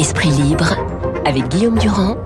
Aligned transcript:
Esprit 0.00 0.30
libre 0.30 0.78
avec 1.26 1.48
Guillaume 1.48 1.78
Durand 1.78 2.16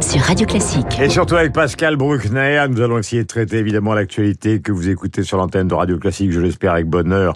sur 0.00 0.20
Radio 0.20 0.46
Classique. 0.46 1.00
Et 1.00 1.08
surtout 1.08 1.34
avec 1.34 1.52
Pascal 1.52 1.96
Bruckner, 1.96 2.64
nous 2.70 2.80
allons 2.80 2.96
essayer 2.96 3.22
de 3.22 3.26
traiter 3.26 3.56
évidemment 3.56 3.92
l'actualité 3.92 4.60
que 4.60 4.70
vous 4.70 4.88
écoutez 4.88 5.24
sur 5.24 5.36
l'antenne 5.36 5.66
de 5.66 5.74
Radio 5.74 5.98
Classique, 5.98 6.30
je 6.30 6.40
l'espère 6.40 6.74
avec 6.74 6.86
bonheur, 6.86 7.34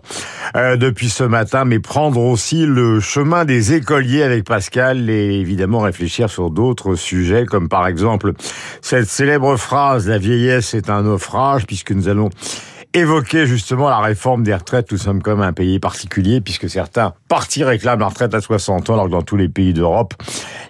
euh, 0.55 0.77
depuis 0.77 1.09
ce 1.09 1.25
matin, 1.25 1.65
mais 1.65 1.81
prendre 1.81 2.21
aussi 2.21 2.65
le 2.65 3.01
chemin 3.01 3.45
des 3.45 3.73
écoliers 3.73 4.23
avec 4.23 4.45
Pascal 4.45 5.11
et 5.11 5.41
évidemment 5.41 5.81
réfléchir 5.81 6.31
sur 6.31 6.51
d'autres 6.51 6.95
sujets, 6.95 7.45
comme 7.45 7.69
par 7.69 7.89
exemple 7.89 8.35
cette 8.83 9.09
célèbre 9.09 9.57
phrase, 9.57 10.09
la 10.09 10.19
vieillesse 10.19 10.75
est 10.75 10.91
un 10.91 11.03
naufrage, 11.03 11.67
puisque 11.67 11.91
nous 11.91 12.09
allons 12.09 12.31
évoquer 12.95 13.47
justement 13.47 13.89
la 13.89 14.01
réforme 14.01 14.43
des 14.43 14.55
retraites. 14.55 14.91
Nous 14.91 14.99
sommes 14.99 15.23
comme 15.23 15.43
un 15.43 15.53
pays 15.53 15.79
particulier 15.79 16.41
puisque 16.41 16.69
certains 16.69 17.15
partis 17.29 17.65
réclament 17.65 18.01
la 18.01 18.09
retraite 18.09 18.35
à 18.35 18.41
60 18.41 18.91
ans 18.91 18.95
alors 18.95 19.07
que 19.07 19.11
dans 19.11 19.23
tous 19.23 19.37
les 19.37 19.49
pays 19.49 19.73
d'Europe, 19.73 20.15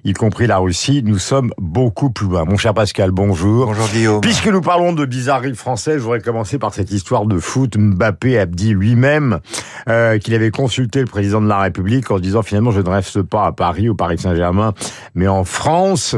y 0.05 0.13
compris 0.13 0.47
la 0.47 0.59
Russie, 0.59 1.03
nous 1.05 1.19
sommes 1.19 1.51
beaucoup 1.59 2.11
plus 2.11 2.27
loin. 2.27 2.45
Mon 2.45 2.57
cher 2.57 2.75
Pascal, 2.75 3.11
bonjour. 3.11 3.67
Bonjour 3.67 3.89
Guillaume. 3.89 4.21
Puisque 4.21 4.47
nous 4.49 4.61
parlons 4.61 4.93
de 4.93 5.05
bizarreries 5.05 5.55
françaises, 5.55 5.99
je 5.99 6.03
voudrais 6.03 6.21
commencer 6.21 6.59
par 6.59 6.75
cette 6.75 6.91
histoire 6.91 7.27
de 7.27 7.39
foot. 7.39 7.77
Mbappé 7.77 8.39
a 8.39 8.47
dit 8.47 8.75
lui-même 8.75 9.41
euh, 9.89 10.19
qu'il 10.19 10.35
avait 10.35 10.51
consulté 10.51 11.01
le 11.01 11.07
président 11.07 11.41
de 11.41 11.49
la 11.49 11.59
République 11.59 12.11
en 12.11 12.19
disant 12.19 12.43
finalement 12.43 12.71
je 12.71 12.81
ne 12.81 12.89
reste 12.89 13.23
pas 13.23 13.47
à 13.47 13.53
Paris, 13.53 13.89
au 13.89 13.95
Paris 13.95 14.19
Saint-Germain, 14.19 14.75
mais 15.15 15.29
en 15.29 15.45
France. 15.45 16.17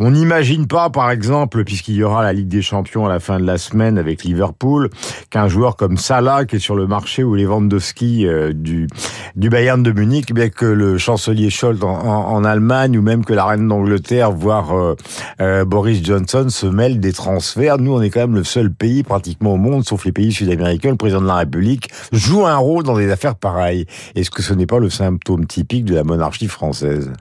On 0.00 0.10
n'imagine 0.10 0.66
pas, 0.66 0.90
par 0.90 1.12
exemple, 1.12 1.62
puisqu'il 1.62 1.94
y 1.94 2.02
aura 2.02 2.24
la 2.24 2.32
Ligue 2.32 2.48
des 2.48 2.62
Champions 2.62 3.06
à 3.06 3.08
la 3.08 3.20
fin 3.20 3.38
de 3.38 3.46
la 3.46 3.58
semaine 3.58 3.96
avec 3.96 4.24
Liverpool, 4.24 4.90
qu'un 5.30 5.46
joueur 5.46 5.76
comme 5.76 5.98
Salah, 5.98 6.46
qui 6.46 6.56
est 6.56 6.58
sur 6.58 6.74
le 6.74 6.88
marché 6.88 7.22
ou 7.22 7.36
les 7.36 7.44
ventes 7.46 7.68
de 7.68 7.78
ski 7.78 8.26
euh, 8.26 8.52
du, 8.52 8.88
du 9.36 9.50
Bayern 9.50 9.84
de 9.84 9.92
Munich, 9.92 10.34
bien 10.34 10.48
que 10.48 10.66
le 10.66 10.98
chancelier 10.98 11.48
Scholz 11.48 11.84
en, 11.84 11.90
en, 11.90 12.34
en 12.34 12.44
Allemagne 12.44 12.98
ou 12.98 13.02
même 13.02 13.23
que 13.24 13.32
la 13.32 13.44
reine 13.44 13.68
d'Angleterre, 13.68 14.32
voire 14.32 14.74
euh, 14.74 14.96
euh, 15.40 15.64
Boris 15.64 16.02
Johnson, 16.04 16.46
se 16.48 16.66
mêlent 16.66 17.00
des 17.00 17.12
transferts. 17.12 17.78
Nous, 17.78 17.92
on 17.92 18.00
est 18.02 18.10
quand 18.10 18.20
même 18.20 18.34
le 18.34 18.44
seul 18.44 18.72
pays 18.72 19.02
pratiquement 19.02 19.54
au 19.54 19.56
monde, 19.56 19.84
sauf 19.84 20.04
les 20.04 20.12
pays 20.12 20.32
sud-américains, 20.32 20.90
le 20.90 20.96
président 20.96 21.20
de 21.20 21.26
la 21.26 21.36
République 21.36 21.90
joue 22.12 22.46
un 22.46 22.56
rôle 22.56 22.84
dans 22.84 22.96
des 22.96 23.10
affaires 23.10 23.36
pareilles. 23.36 23.86
Est-ce 24.14 24.30
que 24.30 24.42
ce 24.42 24.54
n'est 24.54 24.66
pas 24.66 24.78
le 24.78 24.90
symptôme 24.90 25.46
typique 25.46 25.84
de 25.84 25.94
la 25.94 26.04
monarchie 26.04 26.48
française? 26.48 27.12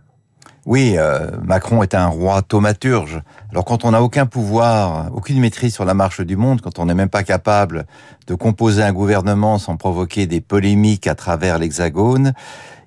Oui, 0.66 0.96
euh, 0.98 1.30
Macron 1.44 1.84
est 1.84 1.94
un 1.94 2.08
roi 2.08 2.42
thaumaturge. 2.42 3.22
Alors 3.52 3.66
quand 3.66 3.84
on 3.84 3.92
n'a 3.92 4.02
aucun 4.02 4.26
pouvoir, 4.26 5.10
aucune 5.14 5.40
maîtrise 5.42 5.74
sur 5.74 5.84
la 5.84 5.94
marche 5.94 6.22
du 6.22 6.38
monde, 6.38 6.62
quand 6.62 6.80
on 6.80 6.86
n'est 6.86 6.94
même 6.94 7.10
pas 7.10 7.24
capable 7.24 7.86
de 8.28 8.36
composer 8.36 8.82
un 8.82 8.94
gouvernement 8.94 9.58
sans 9.58 9.76
provoquer 9.76 10.26
des 10.26 10.40
polémiques 10.40 11.06
à 11.08 11.16
travers 11.16 11.60
l'Hexagone, 11.60 12.32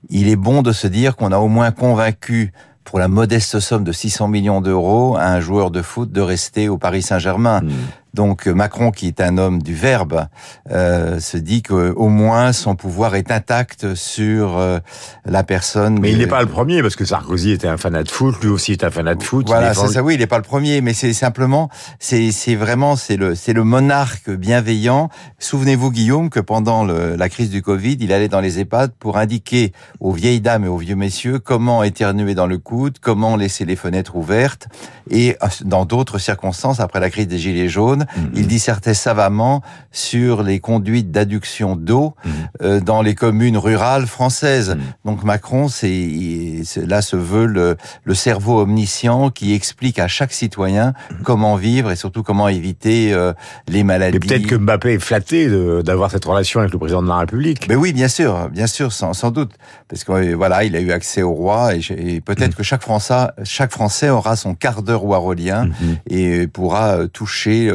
il 0.08 0.28
est 0.28 0.36
bon 0.36 0.62
de 0.62 0.72
se 0.72 0.86
dire 0.86 1.16
qu'on 1.16 1.32
a 1.32 1.38
au 1.38 1.48
moins 1.48 1.70
convaincu 1.70 2.52
pour 2.86 2.98
la 2.98 3.08
modeste 3.08 3.60
somme 3.60 3.84
de 3.84 3.92
600 3.92 4.28
millions 4.28 4.62
d'euros 4.62 5.16
un 5.18 5.40
joueur 5.40 5.70
de 5.70 5.82
foot 5.82 6.10
de 6.10 6.20
rester 6.22 6.70
au 6.70 6.78
Paris 6.78 7.02
Saint-Germain. 7.02 7.60
Mmh. 7.60 7.70
Donc 8.16 8.46
Macron, 8.46 8.92
qui 8.92 9.08
est 9.08 9.20
un 9.20 9.36
homme 9.36 9.62
du 9.62 9.74
verbe, 9.74 10.26
euh, 10.70 11.20
se 11.20 11.36
dit 11.36 11.62
qu'au 11.62 12.08
moins 12.08 12.54
son 12.54 12.74
pouvoir 12.74 13.14
est 13.14 13.30
intact 13.30 13.94
sur 13.94 14.56
euh, 14.56 14.78
la 15.26 15.44
personne. 15.44 16.00
Mais 16.00 16.12
il 16.12 16.18
n'est 16.18 16.26
pas 16.26 16.40
le 16.40 16.48
premier, 16.48 16.80
parce 16.80 16.96
que 16.96 17.04
Sarkozy 17.04 17.50
était 17.50 17.68
un 17.68 17.76
fanat 17.76 18.04
de 18.04 18.10
foot, 18.10 18.34
lui 18.42 18.48
aussi 18.48 18.72
est 18.72 18.84
un 18.84 18.90
fanat 18.90 19.16
de 19.16 19.22
foot. 19.22 19.46
Voilà, 19.46 19.74
c'est 19.74 19.88
ça. 19.88 20.02
Oui, 20.02 20.14
il 20.14 20.20
n'est 20.20 20.26
pas 20.26 20.38
le 20.38 20.44
premier, 20.44 20.80
mais 20.80 20.94
c'est 20.94 21.12
simplement, 21.12 21.68
c'est 21.98 22.54
vraiment, 22.54 22.96
c'est 22.96 23.18
le, 23.18 23.34
le 23.34 23.64
monarque 23.64 24.30
bienveillant. 24.30 25.10
Souvenez-vous, 25.38 25.90
Guillaume, 25.90 26.30
que 26.30 26.40
pendant 26.40 26.84
le, 26.84 27.16
la 27.16 27.28
crise 27.28 27.50
du 27.50 27.60
Covid, 27.60 27.98
il 28.00 28.14
allait 28.14 28.30
dans 28.30 28.40
les 28.40 28.60
EHPAD 28.60 28.92
pour 28.98 29.18
indiquer 29.18 29.74
aux 30.00 30.12
vieilles 30.12 30.40
dames 30.40 30.64
et 30.64 30.68
aux 30.68 30.78
vieux 30.78 30.96
messieurs 30.96 31.38
comment 31.38 31.82
éternuer 31.82 32.34
dans 32.34 32.46
le 32.46 32.56
coude, 32.56 32.96
comment 32.98 33.36
laisser 33.36 33.66
les 33.66 33.76
fenêtres 33.76 34.16
ouvertes, 34.16 34.68
et 35.10 35.36
euh, 35.42 35.48
dans 35.66 35.84
d'autres 35.84 36.16
circonstances, 36.16 36.80
après 36.80 37.00
la 37.00 37.10
crise 37.10 37.28
des 37.28 37.38
gilets 37.38 37.68
jaunes, 37.68 38.05
Mmh. 38.16 38.20
Il 38.34 38.46
dissertait 38.46 38.94
savamment 38.94 39.62
sur 39.92 40.42
les 40.42 40.60
conduites 40.60 41.10
d'adduction 41.10 41.76
d'eau 41.76 42.14
mmh. 42.24 42.30
euh, 42.62 42.80
dans 42.80 43.02
les 43.02 43.14
communes 43.14 43.58
rurales 43.58 44.06
françaises. 44.06 44.76
Mmh. 44.76 44.80
Donc 45.04 45.24
Macron, 45.24 45.68
c'est 45.68 46.62
là 46.76 47.02
se 47.02 47.16
veut 47.16 47.46
le, 47.46 47.76
le, 48.04 48.14
cerveau 48.14 48.60
omniscient 48.60 49.30
qui 49.30 49.54
explique 49.54 49.98
à 49.98 50.08
chaque 50.08 50.32
citoyen 50.32 50.94
comment 51.22 51.56
vivre 51.56 51.90
et 51.90 51.96
surtout 51.96 52.22
comment 52.22 52.48
éviter 52.48 53.12
euh, 53.12 53.32
les 53.68 53.84
maladies. 53.84 54.18
Peut-être 54.18 54.46
que 54.46 54.56
Mbappé 54.56 54.94
est 54.94 54.98
flatté 54.98 55.48
d'avoir 55.82 56.10
cette 56.10 56.24
relation 56.24 56.60
avec 56.60 56.72
le 56.72 56.78
président 56.78 57.02
de 57.02 57.08
la 57.08 57.18
République. 57.18 57.68
Mais 57.68 57.76
oui, 57.76 57.92
bien 57.92 58.08
sûr, 58.08 58.48
bien 58.50 58.66
sûr, 58.66 58.92
sans, 58.92 59.12
sans 59.12 59.30
doute, 59.30 59.52
parce 59.88 60.04
que 60.04 60.12
euh, 60.12 60.34
voilà, 60.36 60.64
il 60.64 60.76
a 60.76 60.80
eu 60.80 60.92
accès 60.92 61.22
au 61.22 61.32
roi 61.32 61.74
et, 61.74 61.80
et 61.96 62.20
peut-être 62.20 62.56
que 62.56 62.62
chaque 62.62 62.82
Français, 62.82 63.26
chaque 63.44 63.70
Français 63.70 64.10
aura 64.10 64.36
son 64.36 64.54
quart 64.54 64.82
d'heure 64.82 65.04
warolien 65.04 65.68
et 66.08 66.46
pourra 66.46 67.06
toucher 67.08 67.70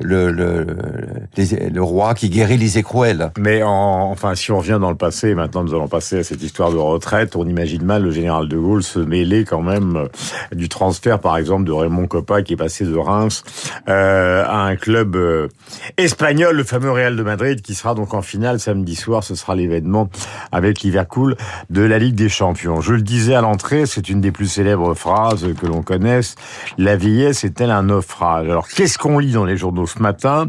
le, 0.00 0.30
le, 0.30 1.82
roi 1.82 2.14
qui 2.14 2.28
guérit 2.28 2.58
les 2.58 2.78
écrouelles. 2.78 3.30
Mais 3.38 3.62
en, 3.62 4.10
enfin, 4.10 4.34
si 4.34 4.52
on 4.52 4.58
revient 4.58 4.78
dans 4.80 4.90
le 4.90 4.96
passé, 4.96 5.34
maintenant 5.34 5.64
nous 5.64 5.74
allons 5.74 5.88
passer 5.88 6.18
à 6.18 6.22
cette 6.24 6.42
histoire 6.42 6.70
de 6.70 6.76
retraite, 6.76 7.36
on 7.36 7.46
imagine 7.46 7.84
mal 7.84 8.02
le 8.02 8.10
général 8.10 8.48
de 8.48 8.56
Gaulle 8.56 8.82
se 8.82 8.98
mêler 8.98 9.44
quand 9.44 9.62
même 9.62 9.96
euh, 9.96 10.06
du 10.54 10.68
transfert, 10.68 11.18
par 11.18 11.36
exemple, 11.36 11.64
de 11.64 11.72
Raymond 11.72 12.06
Coppa 12.06 12.42
qui 12.42 12.54
est 12.54 12.56
passé 12.56 12.84
de 12.84 12.96
Reims 12.96 13.44
euh, 13.88 14.44
à 14.46 14.62
un 14.62 14.76
club 14.76 15.16
euh, 15.16 15.48
espagnol, 15.96 16.56
le 16.56 16.64
fameux 16.64 16.90
Real 16.90 17.16
de 17.16 17.22
Madrid, 17.22 17.62
qui 17.62 17.74
sera 17.74 17.94
donc 17.94 18.14
en 18.14 18.22
finale 18.22 18.60
samedi 18.60 18.94
soir. 18.94 19.24
Ce 19.24 19.34
sera 19.34 19.54
l'événement 19.54 20.08
avec 20.52 20.80
Liverpool 20.80 21.36
de 21.70 21.82
la 21.82 21.98
Ligue 21.98 22.14
des 22.14 22.28
Champions. 22.28 22.80
Je 22.80 22.94
le 22.94 23.02
disais 23.02 23.34
à 23.34 23.40
l'entrée, 23.40 23.86
c'est 23.86 24.08
une 24.08 24.20
des 24.20 24.32
plus 24.32 24.46
célèbres 24.46 24.94
phrases 24.94 25.46
que 25.60 25.66
l'on 25.66 25.82
connaisse. 25.82 26.34
La 26.78 26.96
vieillesse 26.96 27.44
est-elle 27.44 27.70
un 27.70 27.84
naufrage? 27.84 28.48
Alors, 28.48 28.68
qu'est-ce 28.68 28.98
qu'on 28.98 29.18
lit 29.18 29.32
dans 29.32 29.44
les 29.44 29.56
journaux 29.58 29.86
ce 29.86 30.00
matin. 30.00 30.46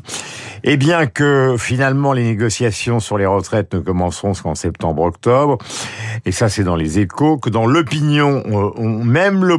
Et 0.63 0.77
bien 0.77 1.07
que 1.07 1.55
finalement 1.57 2.13
les 2.13 2.23
négociations 2.23 2.99
sur 2.99 3.17
les 3.17 3.25
retraites 3.25 3.73
ne 3.73 3.79
commenceront 3.79 4.33
qu'en 4.33 4.55
septembre-octobre, 4.55 5.57
et 6.25 6.31
ça 6.31 6.49
c'est 6.49 6.63
dans 6.63 6.75
les 6.75 6.99
échos, 6.99 7.37
que 7.37 7.49
dans 7.49 7.65
l'opinion, 7.65 8.43
même 8.77 9.43
le, 9.43 9.57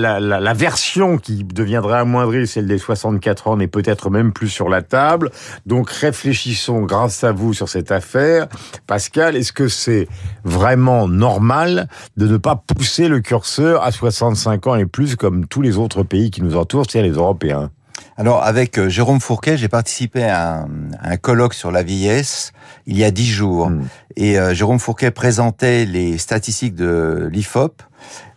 la, 0.00 0.20
la, 0.20 0.40
la, 0.40 0.52
version 0.54 1.18
qui 1.18 1.44
deviendrait 1.44 1.98
amoindrie, 1.98 2.46
celle 2.46 2.66
des 2.66 2.78
64 2.78 3.48
ans, 3.48 3.56
n'est 3.56 3.68
peut-être 3.68 4.10
même 4.10 4.32
plus 4.32 4.48
sur 4.48 4.68
la 4.68 4.82
table. 4.82 5.30
Donc 5.66 5.90
réfléchissons 5.90 6.82
grâce 6.82 7.24
à 7.24 7.32
vous 7.32 7.54
sur 7.54 7.68
cette 7.68 7.92
affaire. 7.92 8.48
Pascal, 8.86 9.36
est-ce 9.36 9.52
que 9.52 9.68
c'est 9.68 10.08
vraiment 10.44 11.08
normal 11.08 11.88
de 12.16 12.26
ne 12.26 12.36
pas 12.36 12.56
pousser 12.56 13.08
le 13.08 13.20
curseur 13.20 13.82
à 13.82 13.90
65 13.90 14.66
ans 14.66 14.74
et 14.74 14.86
plus 14.86 15.16
comme 15.16 15.46
tous 15.46 15.62
les 15.62 15.78
autres 15.78 16.02
pays 16.02 16.30
qui 16.30 16.42
nous 16.42 16.56
entourent, 16.56 16.84
c'est-à-dire 16.88 17.10
les 17.10 17.18
Européens? 17.18 17.70
Alors, 18.16 18.42
avec 18.42 18.78
euh, 18.78 18.88
Jérôme 18.88 19.20
Fourquet, 19.20 19.56
j'ai 19.56 19.68
participé 19.68 20.24
à 20.24 20.58
un, 20.58 20.68
à 21.00 21.10
un, 21.10 21.16
colloque 21.16 21.54
sur 21.54 21.70
la 21.70 21.82
vieillesse 21.82 22.52
il 22.86 22.98
y 22.98 23.04
a 23.04 23.10
dix 23.10 23.26
jours. 23.26 23.70
Mmh. 23.70 23.88
Et 24.16 24.38
euh, 24.38 24.54
Jérôme 24.54 24.78
Fourquet 24.78 25.10
présentait 25.10 25.84
les 25.84 26.18
statistiques 26.18 26.74
de 26.74 27.28
l'IFOP, 27.32 27.82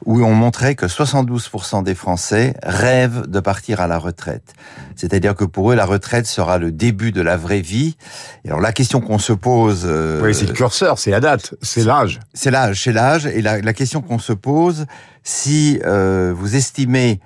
où 0.05 0.23
on 0.23 0.33
montrait 0.33 0.75
que 0.75 0.85
72% 0.85 1.83
des 1.83 1.95
Français 1.95 2.53
rêvent 2.63 3.27
de 3.27 3.39
partir 3.39 3.81
à 3.81 3.87
la 3.87 3.97
retraite. 3.97 4.53
C'est-à-dire 4.95 5.35
que 5.35 5.43
pour 5.43 5.71
eux, 5.71 5.75
la 5.75 5.85
retraite 5.85 6.27
sera 6.27 6.57
le 6.57 6.71
début 6.71 7.11
de 7.11 7.21
la 7.21 7.37
vraie 7.37 7.61
vie. 7.61 7.97
Et 8.43 8.49
alors, 8.49 8.61
la 8.61 8.71
question 8.71 9.01
qu'on 9.01 9.17
se 9.17 9.33
pose... 9.33 9.83
Euh, 9.85 10.21
oui, 10.23 10.35
c'est 10.35 10.45
le 10.45 10.53
curseur, 10.53 10.99
c'est 10.99 11.11
la 11.11 11.19
date, 11.19 11.55
c'est 11.61 11.83
l'âge. 11.83 12.19
C'est 12.33 12.51
l'âge, 12.51 12.83
c'est 12.83 12.93
l'âge. 12.93 13.25
Et 13.25 13.41
la, 13.41 13.61
la, 13.61 13.73
question 13.73 14.01
qu'on 14.01 14.19
se 14.19 14.33
pose, 14.33 14.85
si 15.23 15.79
euh, 15.85 16.33
vous 16.35 16.55
estimez 16.55 17.19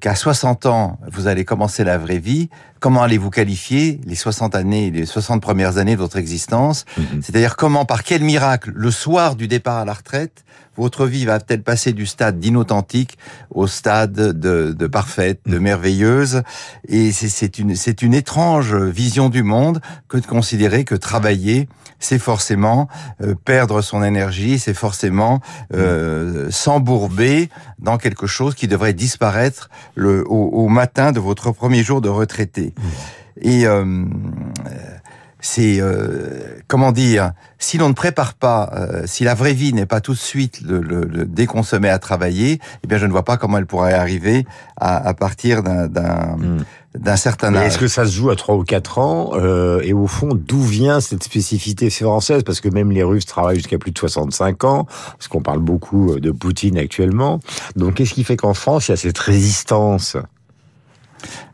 qu'à 0.00 0.14
60 0.14 0.66
ans, 0.66 0.98
vous 1.10 1.26
allez 1.26 1.44
commencer 1.44 1.84
la 1.84 1.98
vraie 1.98 2.18
vie, 2.18 2.48
comment 2.80 3.02
allez-vous 3.02 3.30
qualifier 3.30 4.00
les 4.04 4.14
60 4.14 4.54
années, 4.54 4.90
les 4.90 5.06
60 5.06 5.40
premières 5.42 5.78
années 5.78 5.94
de 5.94 6.00
votre 6.00 6.16
existence 6.16 6.84
mm 6.96 7.00
-hmm. 7.02 7.22
C'est-à-dire 7.22 7.56
comment, 7.56 7.84
par 7.84 8.02
quel 8.02 8.22
miracle, 8.22 8.70
le 8.74 8.90
soir 8.90 9.36
du 9.36 9.46
départ 9.48 9.78
à 9.78 9.84
la 9.84 9.94
retraite, 9.94 10.44
votre 10.78 11.06
vie 11.06 11.24
va-t-elle 11.24 11.62
passer 11.62 11.92
du 11.92 12.06
stade 12.06 12.38
d'inauthentique 12.38 13.18
au 13.50 13.66
stade 13.66 14.12
de, 14.12 14.72
de 14.72 14.86
parfaite, 14.86 15.40
de 15.46 15.58
merveilleuse 15.58 16.42
Et 16.86 17.10
c'est 17.12 17.58
une, 17.58 17.74
c'est 17.74 18.00
une 18.00 18.14
étrange 18.14 18.74
vision 18.74 19.28
du 19.28 19.42
monde 19.42 19.80
que 20.08 20.18
de 20.18 20.26
considérer 20.26 20.84
que 20.84 20.94
travailler, 20.94 21.68
c'est 21.98 22.18
forcément 22.20 22.88
euh, 23.22 23.34
perdre 23.44 23.82
son 23.82 24.02
énergie, 24.04 24.58
c'est 24.58 24.74
forcément 24.74 25.40
euh, 25.74 26.48
s'embourber 26.50 27.48
dans 27.80 27.98
quelque 27.98 28.26
chose 28.26 28.54
qui 28.54 28.68
devrait 28.68 28.92
disparaître 28.92 29.68
le, 29.96 30.24
au, 30.28 30.44
au, 30.48 30.68
matin 30.68 31.12
de 31.12 31.20
votre 31.20 31.50
premier 31.50 31.82
jour 31.82 32.00
de 32.00 32.08
retraité. 32.08 32.67
Et 33.40 33.66
euh, 33.66 34.04
c'est 35.40 35.80
euh, 35.80 36.60
comment 36.66 36.92
dire 36.92 37.32
si 37.58 37.78
l'on 37.78 37.88
ne 37.88 37.94
prépare 37.94 38.34
pas 38.34 38.70
euh, 38.74 39.02
si 39.06 39.22
la 39.24 39.34
vraie 39.34 39.52
vie 39.52 39.72
n'est 39.72 39.86
pas 39.86 40.00
tout 40.00 40.12
de 40.12 40.18
suite 40.18 40.60
le, 40.62 40.80
le, 40.80 41.02
le 41.02 41.24
dès 41.26 41.46
qu'on 41.46 41.62
se 41.62 41.76
met 41.76 41.88
à 41.88 41.98
travailler 41.98 42.60
eh 42.82 42.86
bien 42.86 42.98
je 42.98 43.06
ne 43.06 43.12
vois 43.12 43.24
pas 43.24 43.36
comment 43.36 43.58
elle 43.58 43.66
pourrait 43.66 43.94
arriver 43.94 44.46
à, 44.76 44.96
à 44.96 45.14
partir 45.14 45.62
d'un 45.62 45.86
mm. 45.86 46.64
d'un 46.98 47.16
certain 47.16 47.54
âge. 47.54 47.66
est-ce 47.68 47.78
que 47.78 47.86
ça 47.86 48.04
se 48.04 48.12
joue 48.12 48.30
à 48.30 48.36
3 48.36 48.56
ou 48.56 48.64
4 48.64 48.98
ans 48.98 49.30
euh, 49.34 49.80
Et 49.84 49.92
au 49.92 50.06
fond, 50.06 50.30
d'où 50.34 50.62
vient 50.62 51.00
cette 51.00 51.22
spécificité 51.22 51.90
française? 51.90 52.42
Parce 52.42 52.60
que 52.60 52.68
même 52.68 52.90
les 52.90 53.02
Russes 53.02 53.26
travaillent 53.26 53.56
jusqu'à 53.56 53.78
plus 53.78 53.92
de 53.92 53.98
65 53.98 54.64
ans, 54.64 54.86
parce 55.12 55.28
qu'on 55.28 55.42
parle 55.42 55.60
beaucoup 55.60 56.18
de 56.18 56.30
Poutine 56.30 56.78
actuellement. 56.78 57.40
Donc 57.76 57.94
qu'est-ce 57.94 58.14
qui 58.14 58.24
fait 58.24 58.36
qu'en 58.36 58.54
France, 58.54 58.88
il 58.88 58.92
y 58.92 58.94
a 58.94 58.96
cette 58.96 59.18
résistance? 59.18 60.16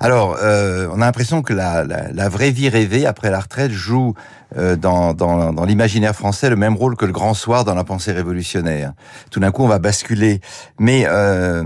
Alors, 0.00 0.37
euh, 0.43 0.88
on 0.93 1.00
a 1.00 1.06
l'impression 1.06 1.43
que 1.43 1.52
la, 1.52 2.28
vraie 2.28 2.50
vie 2.50 2.69
rêvée 2.69 3.06
après 3.06 3.31
la 3.31 3.40
retraite 3.40 3.70
joue 3.70 4.14
euh, 4.56 4.76
dans, 4.76 5.14
dans, 5.14 5.52
dans 5.52 5.64
l'imaginaire 5.64 6.14
français 6.14 6.50
le 6.50 6.56
même 6.56 6.76
rôle 6.76 6.96
que 6.96 7.04
le 7.04 7.12
grand 7.12 7.34
soir 7.34 7.64
dans 7.64 7.74
la 7.74 7.84
pensée 7.84 8.12
révolutionnaire. 8.12 8.92
Tout 9.30 9.40
d'un 9.40 9.50
coup, 9.50 9.62
on 9.64 9.68
va 9.68 9.78
basculer. 9.78 10.40
Mais 10.78 11.04
euh, 11.08 11.64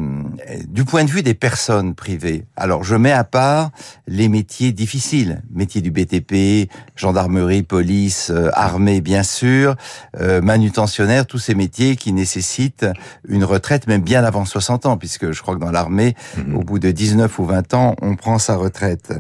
du 0.69 0.85
point 0.85 1.05
de 1.05 1.11
vue 1.11 1.23
des 1.23 1.35
personnes 1.35 1.94
privées, 1.94 2.44
alors 2.56 2.85
je 2.85 2.94
mets 2.94 3.12
à 3.12 3.25
part 3.25 3.70
les 4.06 4.29
métiers 4.29 4.73
difficiles, 4.73 5.43
métiers 5.50 5.81
du 5.81 5.90
BTP, 5.90 6.70
gendarmerie, 6.96 7.62
police, 7.62 8.31
euh, 8.31 8.50
armée, 8.52 9.00
bien 9.00 9.23
sûr, 9.23 9.76
euh, 10.20 10.41
manutentionnaire, 10.41 11.26
tous 11.26 11.38
ces 11.38 11.55
métiers 11.55 11.96
qui 11.96 12.12
nécessitent 12.12 12.87
une 13.29 13.44
retraite 13.44 13.87
même 13.87 14.02
bien 14.02 14.25
avant 14.25 14.44
60 14.44 14.87
ans, 14.87 14.96
puisque 14.96 15.32
je 15.32 15.43
crois 15.43 15.55
que 15.55 15.61
dans 15.61 15.70
l'armée, 15.70 16.14
mmh. 16.37 16.56
au 16.56 16.62
bout 16.62 16.79
de 16.79 16.91
19 16.91 17.38
ou 17.38 17.44
20 17.44 17.75
ans, 17.75 17.94
on 18.02 18.17
prend 18.17 18.38
sa 18.38 18.56
retraite. 18.56 19.12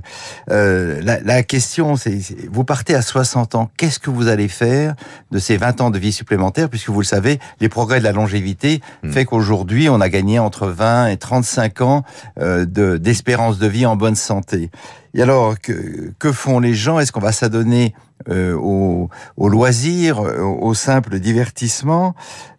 Euh, 0.50 1.00
la, 1.02 1.20
la 1.20 1.42
question, 1.42 1.96
c'est 1.96 2.18
vous 2.50 2.64
partez 2.64 2.94
à 2.94 3.02
60 3.02 3.54
ans, 3.54 3.57
qu'est-ce 3.66 3.98
que 3.98 4.10
vous 4.10 4.28
allez 4.28 4.48
faire 4.48 4.94
de 5.30 5.38
ces 5.38 5.56
20 5.56 5.80
ans 5.80 5.90
de 5.90 5.98
vie 5.98 6.12
supplémentaire 6.12 6.68
Puisque 6.68 6.90
vous 6.90 7.00
le 7.00 7.06
savez, 7.06 7.38
les 7.60 7.68
progrès 7.68 7.98
de 7.98 8.04
la 8.04 8.12
longévité 8.12 8.80
mmh. 9.02 9.10
fait 9.10 9.24
qu'aujourd'hui, 9.24 9.88
on 9.88 10.00
a 10.00 10.08
gagné 10.08 10.38
entre 10.38 10.66
20 10.68 11.08
et 11.08 11.16
35 11.16 11.80
ans 11.80 12.04
euh, 12.40 12.64
d'espérance 12.98 13.58
de, 13.58 13.66
de 13.66 13.70
vie 13.70 13.86
en 13.86 13.96
bonne 13.96 14.14
santé. 14.14 14.70
Et 15.14 15.22
alors, 15.22 15.60
que, 15.60 16.12
que 16.18 16.32
font 16.32 16.60
les 16.60 16.74
gens? 16.74 16.98
Est-ce 16.98 17.12
qu'on 17.12 17.20
va 17.20 17.32
s'adonner 17.32 17.94
euh, 18.28 18.54
au, 18.54 19.08
au 19.36 19.48
loisir, 19.48 20.20
au, 20.20 20.68
au, 20.68 20.74
simple 20.74 21.18
divertissement? 21.18 22.14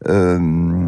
Euh, 0.08 0.86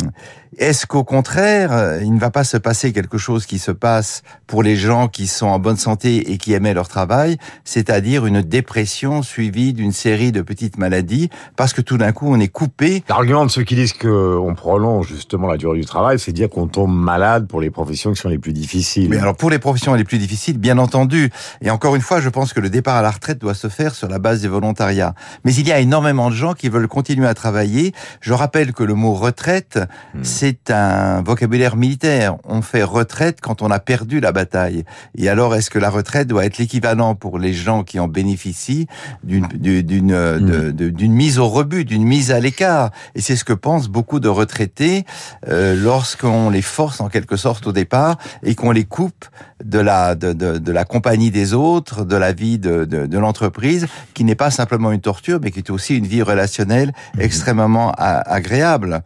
Est-ce 0.58 0.86
qu'au 0.86 1.04
contraire, 1.04 2.00
il 2.02 2.14
ne 2.14 2.20
va 2.20 2.30
pas 2.30 2.44
se 2.44 2.58
passer 2.58 2.92
quelque 2.92 3.18
chose 3.18 3.46
qui 3.46 3.58
se 3.58 3.72
passe 3.72 4.22
pour 4.48 4.64
les 4.64 4.76
gens 4.76 5.08
qui 5.08 5.28
sont 5.28 5.48
en 5.48 5.60
bonne 5.60 5.78
santé 5.78 6.32
et 6.32 6.38
qui 6.38 6.54
aimaient 6.54 6.74
leur 6.74 6.90
travail, 6.90 7.38
c'est-à-dire 7.64 8.26
une 8.26 8.42
dépression 8.42 9.24
suivie 9.24 9.74
d'une 9.74 9.94
série 9.94 10.34
de 10.34 10.42
petites 10.42 10.78
maladies, 10.78 11.30
parce 11.56 11.72
que 11.74 11.82
tout 11.82 11.98
d'un 11.98 12.12
coup, 12.12 12.28
on 12.30 12.40
est 12.40 12.50
coupé? 12.50 13.04
L'argument 13.08 13.46
de 13.46 13.52
ceux 13.52 13.64
qui 13.64 13.76
disent 13.76 13.94
qu'on 13.94 14.54
prolonge 14.56 15.08
justement 15.08 15.48
la 15.48 15.58
durée 15.58 15.80
du 15.80 15.86
travail, 15.86 16.20
c'est 16.20 16.34
dire 16.34 16.50
qu'on 16.50 16.68
tombe 16.68 16.94
malade 16.94 17.48
pour 17.48 17.62
les 17.62 17.70
professions 17.70 18.12
qui 18.12 18.20
sont 18.20 18.30
les 18.30 18.38
plus 18.38 18.54
difficiles. 18.54 19.10
Mais 19.10 19.20
alors, 19.20 19.38
pour 19.38 19.50
les 19.50 19.60
professions 19.60 19.94
les 19.96 20.04
plus 20.04 20.18
difficiles, 20.18 20.58
bien 20.58 20.78
entendu, 20.78 21.30
et 21.62 21.70
encore 21.70 21.96
une 21.96 22.02
fois, 22.02 22.22
je 22.22 22.30
pense 22.30 22.54
que 22.54 22.60
le 22.60 22.70
départ 22.70 22.96
à 22.96 23.02
la 23.02 23.12
retraite 23.12 23.40
doit 23.40 23.54
se 23.54 23.68
faire 23.68 23.96
sur 23.96 24.08
la 24.08 24.20
base 24.20 24.42
des 24.42 24.48
volontariats. 24.48 25.14
Mais 25.44 25.54
il 25.54 25.68
y 25.68 25.72
a 25.72 25.80
énormément 25.80 26.30
de 26.30 26.36
gens 26.36 26.54
qui 26.54 26.70
veulent 26.70 26.88
continuer 26.88 27.28
à 27.28 27.34
travailler. 27.34 27.94
Je 28.22 28.34
rappelle 28.34 28.74
que 28.74 28.84
le 28.84 28.94
mot 28.94 29.14
retraite, 29.14 29.80
mmh. 30.14 30.20
c'est 30.24 30.72
un 30.72 31.22
vocabulaire 31.22 31.76
militaire. 31.76 32.36
On 32.46 32.62
fait 32.62 32.84
retraite 32.84 33.40
quand 33.42 33.62
on 33.62 33.72
a 33.72 33.80
perdu 33.80 34.20
la 34.20 34.32
bataille. 34.32 34.84
Et 35.18 35.30
alors, 35.30 35.56
est-ce 35.56 35.70
que 35.70 35.80
la 35.80 35.90
retraite 35.90 36.28
doit 36.28 36.46
être 36.46 36.58
l'équivalent 36.58 37.16
pour 37.16 37.40
les 37.40 37.54
gens 37.54 37.84
qui 37.84 38.00
en 38.00 38.08
bénéficient 38.08 38.88
d'une 39.24 39.46
mmh. 39.46 40.72
d'une 40.72 41.14
mise 41.14 41.40
au 41.40 41.48
rebut, 41.48 41.86
d'une 41.86 42.04
mise 42.06 42.32
à 42.32 42.40
l'écart? 42.40 42.92
Et 43.16 43.22
c'est 43.22 43.36
ce 43.36 43.44
que 43.44 43.54
pensent 43.54 43.88
beaucoup 43.88 44.20
de 44.20 44.30
retraités 44.30 45.06
euh, 45.48 45.76
lorsqu'on 45.76 46.50
les 46.50 46.62
force 46.62 47.02
en 47.02 47.10
quelque 47.10 47.38
sorte 47.38 47.68
au 47.68 47.72
départ 47.72 48.18
et 48.44 48.56
qu'on 48.56 48.72
les 48.72 48.86
coupe 48.86 49.26
de 49.64 49.80
la 49.80 50.16
de, 50.16 50.34
de, 50.34 50.58
de 50.58 50.72
la 50.72 50.86
compagnie 50.86 51.32
des 51.32 51.54
autres, 51.54 52.06
de 52.06 52.16
la 52.16 52.34
vie 52.34 52.60
de, 52.60 52.86
de, 52.86 53.06
de 53.06 53.18
l'entreprise, 53.18 53.88
qui 54.14 54.24
n'est 54.24 54.36
pas 54.36 54.52
simplement 54.52 54.92
une 54.92 55.02
torture, 55.02 55.40
mais 55.42 55.52
qui 55.52 55.60
est 55.60 55.70
aussi 55.70 55.98
une 55.98 56.08
vie 56.08 56.22
relationnelle 56.22 56.94
extrêmement 57.20 57.92
agréable. 57.98 59.02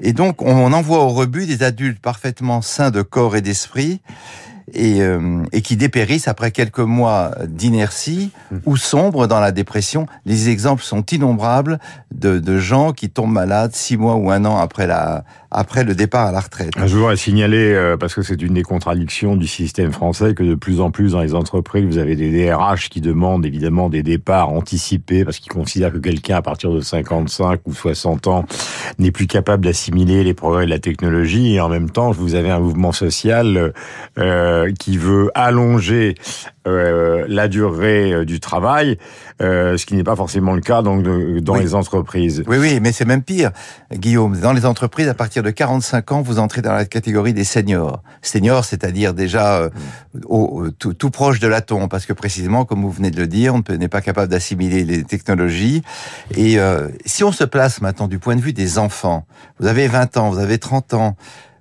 Et 0.00 0.12
donc, 0.12 0.42
on 0.42 0.72
envoie 0.72 0.98
au 0.98 1.08
rebut 1.08 1.46
des 1.46 1.62
adultes 1.62 2.00
parfaitement 2.00 2.60
sains 2.62 2.90
de 2.90 3.02
corps 3.02 3.36
et 3.36 3.40
d'esprit, 3.40 4.00
et, 4.72 5.00
euh, 5.00 5.44
et, 5.52 5.62
qui 5.62 5.76
dépérissent 5.76 6.28
après 6.28 6.50
quelques 6.50 6.80
mois 6.80 7.32
d'inertie 7.46 8.32
ou 8.64 8.76
sombre 8.76 9.26
dans 9.26 9.40
la 9.40 9.52
dépression. 9.52 10.06
Les 10.24 10.48
exemples 10.48 10.82
sont 10.82 11.04
innombrables 11.06 11.78
de, 12.12 12.38
de, 12.38 12.58
gens 12.58 12.92
qui 12.92 13.08
tombent 13.08 13.32
malades 13.32 13.74
six 13.74 13.96
mois 13.96 14.16
ou 14.16 14.30
un 14.30 14.44
an 14.44 14.58
après, 14.58 14.86
la, 14.86 15.24
après 15.56 15.84
le 15.84 15.94
départ 15.94 16.26
à 16.26 16.32
la 16.32 16.40
retraite. 16.40 16.70
Je 16.76 16.96
voudrais 16.96 17.16
signaler, 17.16 17.72
euh, 17.72 17.96
parce 17.96 18.14
que 18.14 18.20
c'est 18.20 18.42
une 18.42 18.52
des 18.52 18.62
contradictions 18.62 19.36
du 19.36 19.46
système 19.46 19.90
français, 19.90 20.34
que 20.34 20.42
de 20.42 20.54
plus 20.54 20.82
en 20.82 20.90
plus 20.90 21.12
dans 21.12 21.22
les 21.22 21.34
entreprises, 21.34 21.86
vous 21.86 21.96
avez 21.96 22.14
des 22.14 22.30
DRH 22.30 22.90
qui 22.90 23.00
demandent 23.00 23.46
évidemment 23.46 23.88
des 23.88 24.02
départs 24.02 24.50
anticipés 24.50 25.24
parce 25.24 25.38
qu'ils 25.38 25.50
considèrent 25.50 25.92
que 25.92 25.98
quelqu'un 25.98 26.36
à 26.36 26.42
partir 26.42 26.72
de 26.72 26.82
55 26.82 27.60
ou 27.64 27.72
60 27.72 28.26
ans 28.26 28.44
n'est 28.98 29.10
plus 29.10 29.26
capable 29.26 29.64
d'assimiler 29.64 30.24
les 30.24 30.34
progrès 30.34 30.66
de 30.66 30.70
la 30.70 30.78
technologie 30.78 31.54
et 31.54 31.60
en 31.60 31.70
même 31.70 31.88
temps, 31.88 32.10
vous 32.10 32.34
avez 32.34 32.50
un 32.50 32.60
mouvement 32.60 32.92
social 32.92 33.72
euh, 34.18 34.72
qui 34.78 34.98
veut 34.98 35.30
allonger 35.34 36.16
euh, 36.66 37.24
la 37.28 37.48
durée 37.48 38.24
du 38.24 38.40
travail, 38.40 38.98
euh, 39.42 39.76
ce 39.76 39.84
qui 39.84 39.94
n'est 39.94 40.04
pas 40.04 40.16
forcément 40.16 40.54
le 40.54 40.62
cas 40.62 40.80
donc 40.80 41.02
de, 41.02 41.40
dans 41.40 41.54
oui. 41.54 41.60
les 41.60 41.74
entreprises. 41.74 42.42
Oui, 42.46 42.56
oui, 42.58 42.80
mais 42.80 42.92
c'est 42.92 43.04
même 43.04 43.22
pire, 43.22 43.50
Guillaume. 43.92 44.38
Dans 44.40 44.52
les 44.52 44.64
entreprises, 44.64 45.08
à 45.08 45.14
partir 45.14 45.42
de 45.42 45.50
45 45.50 46.12
ans, 46.12 46.22
vous 46.22 46.38
entrez 46.38 46.62
dans 46.62 46.72
la 46.72 46.86
catégorie 46.86 47.34
des 47.34 47.44
seniors. 47.44 48.02
Seniors, 48.22 48.64
c'est-à-dire 48.64 49.12
déjà 49.12 49.58
euh, 49.58 49.70
au, 50.24 50.70
tout, 50.70 50.94
tout, 50.94 51.10
proche 51.10 51.38
de 51.38 51.48
l'aton, 51.48 51.88
parce 51.88 52.06
que 52.06 52.14
précisément, 52.14 52.64
comme 52.64 52.80
vous 52.80 52.90
venez 52.90 53.10
de 53.10 53.18
le 53.18 53.26
dire, 53.26 53.54
on 53.54 53.62
n'est 53.74 53.88
pas 53.88 54.00
capable 54.00 54.28
d'assimiler 54.28 54.84
les 54.84 55.04
technologies. 55.04 55.82
Et 56.34 56.58
euh, 56.58 56.88
si 57.04 57.22
on 57.22 57.32
se 57.32 57.44
place 57.44 57.82
maintenant 57.82 58.08
du 58.08 58.18
point 58.18 58.36
de 58.36 58.40
vue 58.40 58.54
des 58.54 58.78
enfants, 58.78 59.26
vous 59.60 59.66
avez 59.66 59.86
20 59.86 60.16
ans, 60.16 60.30
vous 60.30 60.38
avez 60.38 60.58
30 60.58 60.94
ans, 60.94 61.16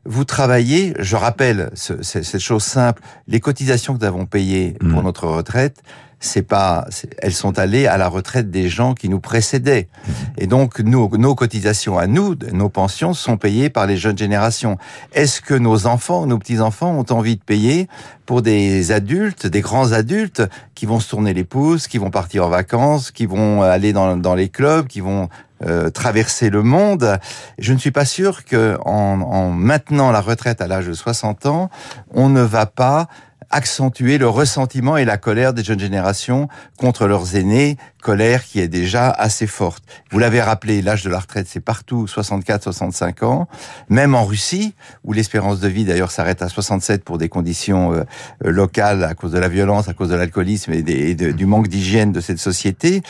vous 0.06 0.24
travaillez, 0.24 0.94
je 1.00 1.16
rappelle 1.16 1.72
ce, 1.74 2.02
cette 2.02 2.40
chose 2.40 2.64
simple, 2.64 3.02
les 3.28 3.40
cotisations 3.40 3.94
que 3.96 4.00
nous 4.00 4.06
avons 4.06 4.26
payées 4.26 4.78
pour 4.80 5.02
mmh. 5.02 5.06
notre 5.06 5.28
retraite, 5.28 5.82
c'est 6.20 6.44
pas, 6.44 6.88
elles 7.20 7.34
sont 7.34 7.60
allées 7.60 7.88
à 7.88 7.98
la 7.98 8.08
retraite 8.08 8.50
des 8.50 8.70
gens 8.70 8.94
qui 8.94 9.10
nous 9.10 9.20
précédaient. 9.20 9.88
Mmh. 9.88 10.12
Et 10.38 10.48
donc, 10.48 10.80
nous, 10.80 11.10
nos 11.18 11.36
cotisations 11.36 11.98
à 11.98 12.08
nous, 12.08 12.36
nos 12.52 12.70
pensions 12.70 13.14
sont 13.14 13.38
payées 13.38 13.70
par 13.70 13.86
les 13.86 13.98
jeunes 13.98 14.18
générations. 14.18 14.78
Est-ce 15.14 15.42
que 15.42 15.54
nos 15.54 15.88
enfants, 15.88 16.26
nos 16.26 16.38
petits-enfants 16.38 16.98
ont 16.98 17.14
envie 17.14 17.36
de 17.36 17.44
payer 17.44 17.88
pour 18.26 18.42
des 18.42 18.92
adultes, 18.92 19.46
des 19.46 19.62
grands 19.62 19.92
adultes, 19.92 20.44
qui 20.74 20.86
vont 20.86 21.00
se 21.00 21.10
tourner 21.10 21.34
les 21.34 21.44
pouces, 21.44 21.88
qui 21.88 21.98
vont 21.98 22.12
partir 22.12 22.46
en 22.46 22.50
vacances, 22.50 23.12
qui 23.12 23.26
vont 23.26 23.62
aller 23.62 23.94
dans, 23.94 24.18
dans 24.18 24.36
les 24.36 24.50
clubs, 24.50 24.88
qui 24.88 25.02
vont 25.02 25.30
euh, 25.64 25.90
traverser 25.90 26.50
le 26.50 26.64
monde. 26.64 27.20
Je 27.58 27.74
ne 27.74 27.78
suis 27.78 27.92
pas 27.92 28.06
sûr 28.06 28.44
que 28.46 28.78
en, 28.86 29.22
en 29.22 29.50
maintenant 29.50 30.12
la 30.12 30.22
retraite 30.22 30.62
à 30.62 30.68
l'âge 30.68 30.88
de 30.88 30.94
60 30.94 31.46
ans, 31.46 31.70
on 32.14 32.30
ne 32.30 32.42
va 32.42 32.66
pas 32.66 33.08
accentuer 33.50 34.18
le 34.18 34.28
ressentiment 34.28 34.98
et 34.98 35.06
la 35.06 35.18
colère 35.18 35.54
des 35.54 35.64
jeunes 35.64 35.80
générations 35.80 36.48
contre 36.78 37.08
leurs 37.08 37.36
aînés, 37.36 37.78
colère 38.02 38.44
qui 38.44 38.60
est 38.60 38.68
déjà 38.68 39.10
assez 39.10 39.48
forte. 39.48 39.84
Vous 40.12 40.20
l'avez 40.20 40.42
rappelé, 40.42 40.82
l'âge 40.82 41.04
de 41.04 41.10
la 41.10 41.20
retraite, 41.20 41.48
c'est 41.50 41.60
partout 41.60 42.06
64-65 42.06 43.26
ans, 43.26 43.48
même 43.90 44.14
en 44.14 44.26
Russie, 44.26 44.76
où 45.04 45.12
l'espérance 45.12 45.60
de 45.60 45.68
vie 45.68 45.86
d'ailleurs 45.86 46.12
s'arrête 46.12 46.42
à 46.42 46.50
67 46.50 47.04
pour 47.04 47.18
des 47.18 47.30
conditions 47.30 47.94
euh, 47.94 48.04
locales 48.42 49.04
à 49.04 49.16
cause 49.16 49.32
de 49.32 49.40
la 49.40 49.48
violence, 49.48 49.90
à 49.90 49.94
cause 49.94 50.10
de 50.10 50.16
l'alcoolisme 50.16 50.72
et, 50.74 51.16
du 51.16 51.46
manque 51.46 51.68
d'hygiène 51.68 52.12
de 52.12 52.22
cette 52.22 52.40
société. 52.40 53.02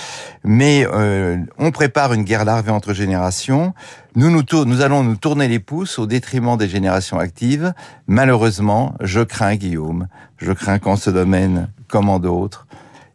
Mais 0.44 0.88
euh, 0.90 1.38
on 1.58 1.72
prépare 1.72 2.14
une 2.14 2.24
guerre 2.24 2.46
larvée 2.46 2.72
entre 2.72 2.94
générations. 2.94 3.74
Nous, 4.18 4.82
allons 4.82 5.04
nous 5.04 5.18
tourner 5.18 5.50
les 5.50 5.60
pouces 5.60 6.00
au 6.00 6.06
détriment 6.06 6.56
des 6.56 6.70
générations 6.70 7.20
actives. 7.20 7.74
Malheureusement, 8.08 8.96
je 9.02 9.20
crains, 9.20 9.58
Guillaume, 9.58 10.08
je 10.38 10.54
crains 10.54 10.80
qu'en 10.80 10.96
ce 10.96 11.10
domaine, 11.10 11.68
comme 11.90 12.08
en 12.08 12.20
d'autres, 12.20 12.66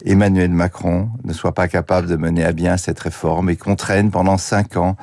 Emmanuel 0.04 0.50
Macron 0.50 1.08
ne 1.24 1.32
soit 1.32 1.54
pas 1.54 1.68
capable 1.68 2.06
de 2.06 2.16
mener 2.16 2.44
à 2.44 2.52
bien 2.52 2.76
cette 2.76 3.00
réforme 3.00 3.48
et 3.48 3.56
qu'on 3.56 3.76
traîne 3.76 4.10
pendant 4.10 4.36
cinq 4.36 4.76
ans 4.76 4.96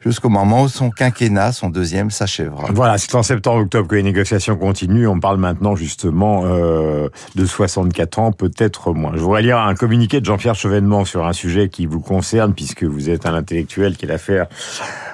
jusqu'au 0.00 0.28
moment 0.28 0.62
où 0.62 0.68
son 0.68 0.90
quinquennat, 0.90 1.52
son 1.52 1.70
deuxième, 1.70 2.10
s'achèvera. 2.10 2.68
Voilà, 2.72 2.98
c'est 2.98 3.14
en 3.14 3.22
septembre-octobre 3.22 3.88
que 3.88 3.96
les 3.96 4.02
négociations 4.02 4.56
continuent. 4.56 5.08
On 5.08 5.20
parle 5.20 5.38
maintenant 5.38 5.76
justement 5.76 6.42
euh, 6.44 7.08
de 7.34 7.46
64 7.46 8.18
ans, 8.18 8.32
peut-être 8.32 8.92
moins. 8.92 9.12
Je 9.14 9.20
voudrais 9.20 9.42
lire 9.42 9.58
un 9.58 9.74
communiqué 9.74 10.20
de 10.20 10.24
Jean-Pierre 10.24 10.54
Chevènement 10.54 11.04
sur 11.04 11.26
un 11.26 11.32
sujet 11.32 11.68
qui 11.68 11.86
vous 11.86 12.00
concerne, 12.00 12.54
puisque 12.54 12.84
vous 12.84 13.10
êtes 13.10 13.26
un 13.26 13.34
intellectuel, 13.34 13.96
qui 13.96 14.04
est 14.04 14.08
l'affaire 14.08 14.46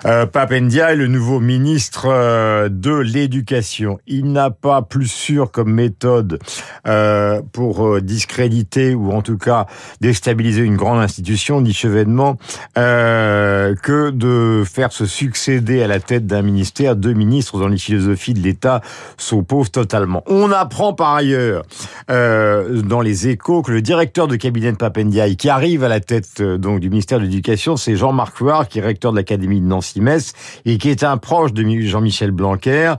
euh, 0.06 0.26
Papendia, 0.26 0.94
le 0.94 1.06
nouveau 1.06 1.40
ministre 1.40 2.06
euh, 2.08 2.68
de 2.68 2.94
l'Éducation. 2.94 3.98
Il 4.06 4.32
n'a 4.32 4.50
pas 4.50 4.82
plus 4.82 5.08
sûr 5.08 5.50
comme 5.50 5.72
méthode 5.72 6.38
euh, 6.86 7.40
pour 7.52 8.00
discréditer 8.00 8.94
ou 8.94 9.12
en 9.12 9.22
tout 9.22 9.38
cas 9.38 9.66
déstabiliser 10.00 10.62
une 10.62 10.76
grande 10.76 11.00
institution, 11.00 11.60
dit 11.60 11.72
Chevènement, 11.72 12.36
euh, 12.76 13.74
que 13.82 14.10
de 14.10 14.62
faire 14.74 14.92
se 14.92 15.06
succéder 15.06 15.82
à 15.82 15.86
la 15.86 16.00
tête 16.00 16.26
d'un 16.26 16.42
ministère 16.42 16.96
deux 16.96 17.12
ministres 17.12 17.58
dont 17.58 17.68
les 17.68 17.78
philosophies 17.78 18.34
de 18.34 18.40
l'État 18.40 18.80
s'opposent 19.16 19.70
totalement. 19.70 20.24
On 20.26 20.50
apprend 20.50 20.92
par 20.94 21.14
ailleurs 21.14 21.62
euh, 22.10 22.82
dans 22.82 23.00
les 23.00 23.28
échos 23.28 23.62
que 23.62 23.70
le 23.70 23.82
directeur 23.82 24.26
de 24.26 24.34
cabinet 24.34 24.72
de 24.72 24.76
Papendiaï, 24.76 25.36
qui 25.36 25.48
arrive 25.48 25.84
à 25.84 25.88
la 25.88 26.00
tête 26.00 26.40
euh, 26.40 26.58
donc 26.58 26.80
du 26.80 26.90
ministère 26.90 27.18
de 27.18 27.24
l'Éducation, 27.24 27.76
c'est 27.76 27.94
Jean-Marc 27.94 28.36
Fouard, 28.36 28.68
qui 28.68 28.80
est 28.80 28.82
recteur 28.82 29.12
de 29.12 29.16
l'Académie 29.16 29.60
de 29.60 29.66
Nancy-Metz 29.66 30.32
et 30.64 30.76
qui 30.78 30.90
est 30.90 31.04
un 31.04 31.18
proche 31.18 31.52
de 31.52 31.64
Jean-Michel 31.82 32.32
Blanquer 32.32 32.94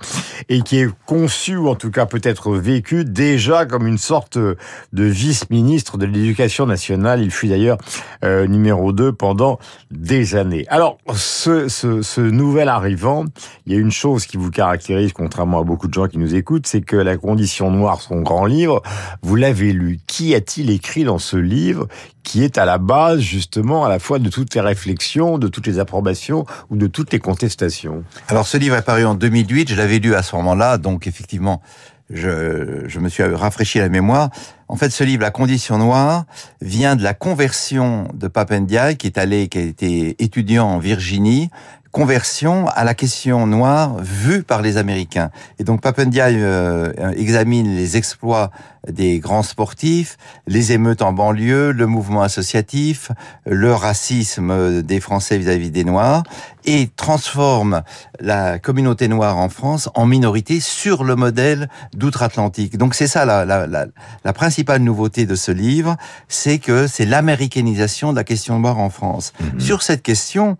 et 0.47 0.61
qui 0.61 0.79
est 0.79 0.89
conçu, 1.05 1.57
ou 1.57 1.67
en 1.67 1.75
tout 1.75 1.91
cas 1.91 2.05
peut-être 2.05 2.51
vécu 2.53 3.03
déjà 3.03 3.65
comme 3.65 3.85
une 3.85 3.97
sorte 3.97 4.37
de 4.37 5.03
vice-ministre 5.03 5.97
de 5.97 6.05
l'Éducation 6.05 6.65
nationale. 6.65 7.21
Il 7.21 7.31
fut 7.31 7.47
d'ailleurs 7.47 7.77
euh, 8.23 8.47
numéro 8.47 8.93
2 8.93 9.11
pendant 9.11 9.59
des 9.91 10.35
années. 10.35 10.65
Alors, 10.69 10.97
ce, 11.15 11.64
ce, 11.67 12.01
ce 12.01 12.21
nouvel 12.21 12.69
arrivant, 12.69 13.25
il 13.65 13.73
y 13.73 13.75
a 13.75 13.79
une 13.79 13.91
chose 13.91 14.25
qui 14.25 14.37
vous 14.37 14.51
caractérise, 14.51 15.13
contrairement 15.13 15.59
à 15.59 15.63
beaucoup 15.63 15.87
de 15.87 15.93
gens 15.93 16.07
qui 16.07 16.17
nous 16.17 16.35
écoutent, 16.35 16.67
c'est 16.67 16.81
que 16.81 16.95
La 16.95 17.17
Condition 17.17 17.71
Noire, 17.71 18.01
son 18.01 18.21
grand 18.21 18.45
livre, 18.45 18.81
vous 19.21 19.35
l'avez 19.35 19.73
lu. 19.73 19.99
Qui 20.07 20.35
a-t-il 20.35 20.69
écrit 20.69 21.03
dans 21.03 21.19
ce 21.19 21.37
livre 21.37 21.87
qui 22.23 22.43
est 22.43 22.57
à 22.57 22.65
la 22.65 22.77
base 22.77 23.19
justement 23.19 23.85
à 23.85 23.89
la 23.89 23.99
fois 23.99 24.19
de 24.19 24.29
toutes 24.29 24.55
les 24.55 24.61
réflexions, 24.61 25.37
de 25.37 25.47
toutes 25.47 25.67
les 25.67 25.79
approbations 25.79 26.45
ou 26.69 26.75
de 26.75 26.87
toutes 26.87 27.13
les 27.13 27.19
contestations? 27.19 28.03
Alors 28.27 28.47
ce 28.47 28.57
livre 28.57 28.75
est 28.75 28.81
paru 28.81 29.05
en 29.05 29.15
2008, 29.15 29.69
je 29.69 29.75
l'avais 29.75 29.99
lu 29.99 30.15
à 30.15 30.23
ce 30.23 30.35
moment-là, 30.35 30.77
donc 30.77 31.07
effectivement 31.07 31.61
je, 32.09 32.83
je, 32.87 32.99
me 32.99 33.09
suis 33.09 33.23
rafraîchi 33.23 33.79
la 33.79 33.89
mémoire. 33.89 34.29
En 34.67 34.75
fait, 34.75 34.89
ce 34.89 35.03
livre, 35.03 35.21
La 35.21 35.31
Condition 35.31 35.77
Noire, 35.77 36.25
vient 36.61 36.95
de 36.95 37.03
la 37.03 37.13
conversion 37.13 38.07
de 38.13 38.27
Papendiaï, 38.27 38.97
qui 38.97 39.07
est 39.07 39.17
allé, 39.17 39.47
qui 39.47 39.57
a 39.57 39.61
été 39.61 40.15
étudiant 40.23 40.67
en 40.67 40.79
Virginie, 40.79 41.49
conversion 41.95 42.67
à 42.75 42.83
la 42.83 42.93
question 42.93 43.47
noire 43.47 43.95
vue 44.03 44.43
par 44.43 44.61
les 44.61 44.75
Américains. 44.75 45.29
Et 45.59 45.63
donc 45.63 45.79
Papendiaï 45.79 46.35
euh, 46.37 46.91
examine 47.15 47.73
les 47.73 47.95
exploits 47.95 48.51
des 48.91 49.19
grands 49.19 49.43
sportifs, 49.43 50.17
les 50.45 50.73
émeutes 50.73 51.01
en 51.01 51.13
banlieue, 51.13 51.71
le 51.71 51.87
mouvement 51.87 52.21
associatif, 52.21 53.11
le 53.45 53.73
racisme 53.73 54.81
des 54.81 54.99
Français 54.99 55.37
vis-à-vis 55.37 55.71
des 55.71 55.85
Noirs, 55.85 56.23
et 56.65 56.89
transforme 56.97 57.81
la 58.19 58.59
communauté 58.59 59.07
noire 59.07 59.37
en 59.37 59.47
France 59.47 59.89
en 59.95 60.05
minorité 60.05 60.59
sur 60.59 61.05
le 61.05 61.15
modèle 61.15 61.69
d'outre-Atlantique. 61.95 62.77
Donc 62.77 62.93
c'est 62.93 63.07
ça 63.07 63.23
la, 63.23 63.45
la, 63.45 63.67
la, 63.67 63.85
la, 64.23 64.33
principale 64.33 64.81
nouveauté 64.81 65.25
de 65.25 65.35
ce 65.35 65.51
livre, 65.51 65.95
c'est 66.27 66.59
que 66.59 66.87
c'est 66.87 67.05
l'américanisation 67.05 68.11
de 68.11 68.17
la 68.17 68.25
question 68.25 68.59
noire 68.59 68.79
en 68.79 68.89
France. 68.89 69.31
Mmh. 69.39 69.59
Sur 69.61 69.81
cette 69.81 70.01
question, 70.01 70.57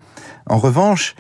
en 0.48 0.58
revanche, 0.58 1.16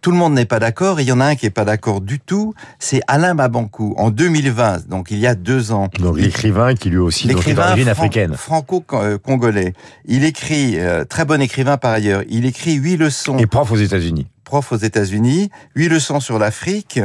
tout 0.00 0.10
le 0.10 0.16
monde 0.16 0.34
n'est 0.34 0.46
pas 0.46 0.58
d'accord, 0.58 0.98
et 0.98 1.02
il 1.02 1.08
y 1.08 1.12
en 1.12 1.20
a 1.20 1.26
un 1.26 1.34
qui 1.34 1.46
est 1.46 1.50
pas 1.50 1.64
d'accord 1.64 2.00
du 2.00 2.20
tout, 2.20 2.54
c'est 2.78 3.00
Alain 3.06 3.34
Mabankou, 3.34 3.94
en 3.98 4.10
2020, 4.10 4.88
donc 4.88 5.10
il 5.10 5.18
y 5.18 5.26
a 5.26 5.34
deux 5.34 5.72
ans. 5.72 5.88
Donc 5.98 6.18
l'écrivain 6.18 6.74
qui 6.74 6.90
lui 6.90 6.98
aussi 6.98 7.30
est 7.30 7.54
d'origine 7.54 7.88
africaine. 7.88 8.34
franco-congolais. 8.34 9.74
Il 10.06 10.24
écrit, 10.24 10.78
euh, 10.78 11.04
très 11.04 11.24
bon 11.24 11.40
écrivain 11.40 11.76
par 11.76 11.92
ailleurs, 11.92 12.22
il 12.28 12.46
écrit 12.46 12.74
huit 12.74 12.96
leçons. 12.96 13.38
Et 13.38 13.46
prof 13.46 13.70
aux 13.70 13.76
États-Unis. 13.76 14.26
Prof 14.44 14.72
aux 14.72 14.76
États-Unis, 14.76 15.50
huit 15.76 15.88
leçons 15.88 16.20
sur 16.20 16.38
l'Afrique, 16.38 17.00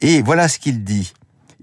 et 0.00 0.22
voilà 0.22 0.48
ce 0.48 0.58
qu'il 0.58 0.82
dit. 0.82 1.12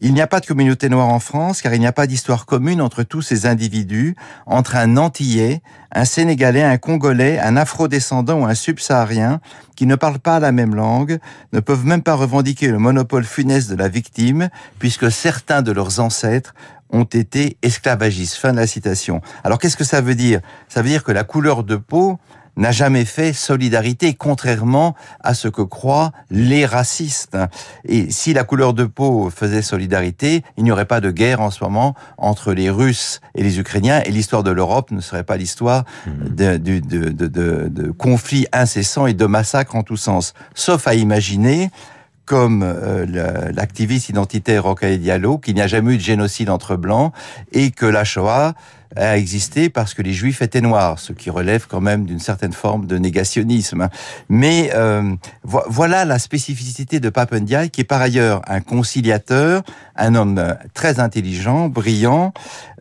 Il 0.01 0.13
n'y 0.13 0.21
a 0.21 0.27
pas 0.27 0.39
de 0.39 0.45
communauté 0.45 0.87
noire 0.87 1.09
en 1.09 1.19
France 1.19 1.61
car 1.61 1.73
il 1.73 1.81
n'y 1.81 1.87
a 1.87 1.91
pas 1.91 2.07
d'histoire 2.07 2.45
commune 2.45 2.81
entre 2.81 3.03
tous 3.03 3.21
ces 3.21 3.45
individus, 3.45 4.15
entre 4.45 4.77
un 4.77 4.95
Antillais, 4.95 5.61
un 5.91 6.05
Sénégalais, 6.05 6.63
un 6.63 6.77
Congolais, 6.77 7.37
un 7.37 7.57
Afro-descendant 7.57 8.41
ou 8.41 8.45
un 8.45 8.55
Subsaharien 8.55 9.41
qui 9.75 9.85
ne 9.85 9.95
parlent 9.95 10.19
pas 10.19 10.39
la 10.39 10.53
même 10.53 10.73
langue, 10.73 11.19
ne 11.51 11.59
peuvent 11.59 11.85
même 11.85 12.01
pas 12.01 12.13
revendiquer 12.13 12.69
le 12.69 12.79
monopole 12.79 13.25
funeste 13.25 13.69
de 13.69 13.75
la 13.75 13.89
victime 13.89 14.47
puisque 14.79 15.11
certains 15.11 15.61
de 15.61 15.73
leurs 15.73 15.99
ancêtres 15.99 16.53
ont 16.91 17.03
été 17.03 17.57
esclavagistes. 17.61 18.35
Fin 18.35 18.53
de 18.53 18.57
la 18.57 18.67
citation. 18.67 19.21
Alors 19.43 19.59
qu'est-ce 19.59 19.75
que 19.77 19.83
ça 19.83 19.99
veut 19.99 20.15
dire? 20.15 20.39
Ça 20.69 20.81
veut 20.81 20.87
dire 20.87 21.03
que 21.03 21.11
la 21.11 21.25
couleur 21.25 21.65
de 21.65 21.75
peau 21.75 22.19
n'a 22.59 22.71
jamais 22.71 23.05
fait 23.05 23.33
solidarité, 23.33 24.13
contrairement 24.13 24.95
à 25.21 25.33
ce 25.33 25.47
que 25.47 25.61
croient 25.61 26.11
les 26.29 26.65
racistes. 26.65 27.37
Et 27.85 28.11
si 28.11 28.33
la 28.33 28.43
couleur 28.43 28.73
de 28.73 28.83
peau 28.83 29.29
faisait 29.29 29.61
solidarité, 29.61 30.43
il 30.57 30.63
n'y 30.63 30.71
aurait 30.71 30.85
pas 30.85 31.01
de 31.01 31.09
guerre 31.09 31.41
en 31.41 31.51
ce 31.51 31.63
moment 31.63 31.95
entre 32.17 32.53
les 32.53 32.69
Russes 32.69 33.21
et 33.35 33.43
les 33.43 33.59
Ukrainiens, 33.59 34.01
et 34.05 34.11
l'histoire 34.11 34.43
de 34.43 34.51
l'Europe 34.51 34.91
ne 34.91 35.01
serait 35.01 35.23
pas 35.23 35.37
l'histoire 35.37 35.85
mmh. 36.05 36.11
de, 36.35 36.57
de, 36.57 36.79
de, 37.09 37.67
de, 37.69 37.91
conflits 37.91 38.47
incessants 38.51 39.07
et 39.07 39.13
de 39.13 39.25
massacres 39.25 39.75
en 39.75 39.83
tous 39.83 39.97
sens. 39.97 40.33
Sauf 40.53 40.87
à 40.87 40.93
imaginer 40.93 41.71
comme 42.25 42.61
euh, 42.63 43.51
l'activiste 43.53 44.09
identitaire 44.09 44.63
Rocaille 44.63 44.99
Diallo, 44.99 45.39
qu'il 45.39 45.55
n'y 45.55 45.61
a 45.61 45.67
jamais 45.67 45.95
eu 45.95 45.97
de 45.97 46.03
génocide 46.03 46.51
entre 46.51 46.75
blancs 46.75 47.11
et 47.53 47.71
que 47.71 47.87
la 47.87 48.03
Shoah 48.03 48.53
a 48.95 49.17
existé 49.17 49.69
parce 49.69 49.93
que 49.93 50.01
les 50.01 50.13
Juifs 50.13 50.41
étaient 50.41 50.61
noirs, 50.61 50.99
ce 50.99 51.13
qui 51.13 51.29
relève 51.29 51.67
quand 51.67 51.81
même 51.81 52.05
d'une 52.05 52.19
certaine 52.19 52.53
forme 52.53 52.87
de 52.87 52.97
négationnisme. 52.97 53.87
Mais 54.29 54.71
euh, 54.73 55.15
voilà 55.43 56.05
la 56.05 56.19
spécificité 56.19 56.99
de 56.99 57.09
Papendiaï, 57.09 57.69
qui 57.69 57.81
est 57.81 57.85
par 57.85 58.01
ailleurs 58.01 58.41
un 58.47 58.61
conciliateur, 58.61 59.63
un 59.95 60.15
homme 60.15 60.55
très 60.73 60.99
intelligent, 60.99 61.69
brillant, 61.69 62.33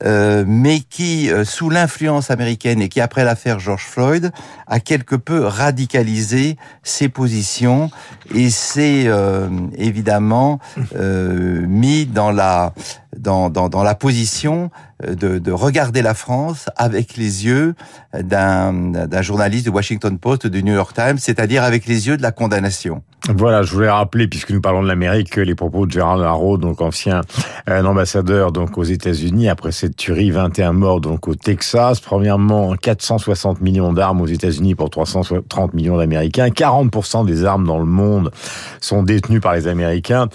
euh, 0.04 0.44
mais 0.46 0.80
qui, 0.80 1.30
euh, 1.30 1.44
sous 1.44 1.70
l'influence 1.70 2.30
américaine 2.30 2.80
et 2.80 2.88
qui, 2.88 3.00
après 3.00 3.24
l'affaire 3.24 3.58
George 3.58 3.84
Floyd, 3.84 4.32
a 4.66 4.80
quelque 4.80 5.16
peu 5.16 5.44
radicalisé 5.44 6.56
ses 6.82 7.08
positions 7.08 7.90
et 8.34 8.50
s'est 8.50 9.04
euh, 9.06 9.48
évidemment 9.76 10.58
euh, 10.96 11.66
mis 11.66 12.06
dans 12.06 12.30
la 12.30 12.72
dans, 13.16 13.50
dans, 13.50 13.68
dans 13.68 13.82
la 13.82 13.94
position 13.94 14.70
de, 15.06 15.38
de, 15.38 15.52
regarder 15.52 16.02
la 16.02 16.14
France 16.14 16.66
avec 16.76 17.16
les 17.16 17.46
yeux 17.46 17.74
d'un 18.14 19.22
journaliste 19.22 19.64
du 19.64 19.70
Washington 19.70 20.18
Post, 20.18 20.46
du 20.46 20.62
New 20.62 20.74
York 20.74 20.94
Times, 20.94 21.18
c'est-à-dire 21.18 21.62
avec 21.62 21.86
les 21.86 22.08
yeux 22.08 22.16
de 22.16 22.22
la 22.22 22.32
condamnation. 22.32 23.02
Voilà, 23.26 23.62
je 23.62 23.74
voulais 23.74 23.90
rappeler, 23.90 24.26
puisque 24.26 24.52
nous 24.52 24.60
parlons 24.62 24.82
de 24.82 24.88
l'Amérique, 24.88 25.36
les 25.36 25.54
propos 25.54 25.84
de 25.84 25.90
Gérard 25.90 26.16
Larraud, 26.16 26.56
donc 26.56 26.80
ancien 26.80 27.20
euh, 27.68 27.84
ambassadeur 27.84 28.52
donc 28.52 28.78
aux 28.78 28.84
États-Unis, 28.84 29.50
après 29.50 29.70
cette 29.70 29.96
tuerie, 29.96 30.30
21 30.30 30.72
morts 30.72 31.02
donc 31.02 31.28
au 31.28 31.34
Texas. 31.34 32.00
Premièrement, 32.00 32.74
460 32.74 33.60
millions 33.60 33.92
d'armes 33.92 34.22
aux 34.22 34.26
États-Unis 34.26 34.74
pour 34.74 34.88
330 34.88 35.74
millions 35.74 35.98
d'Américains. 35.98 36.48
40% 36.48 37.26
des 37.26 37.44
armes 37.44 37.66
dans 37.66 37.78
le 37.78 37.84
monde 37.84 38.30
sont 38.80 39.02
détenues 39.02 39.40
par 39.40 39.52
les 39.52 39.66
Américains. 39.66 40.28